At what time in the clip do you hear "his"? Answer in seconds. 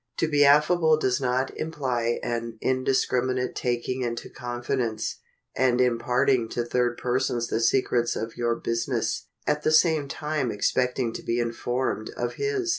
12.41-12.69